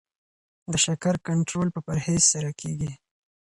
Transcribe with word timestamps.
د 0.71 0.73
شکر 0.85 1.15
کنټرول 1.27 1.67
په 1.75 1.79
پرهیز 1.87 2.21
سره 2.33 2.49
کیږي. 2.61 2.91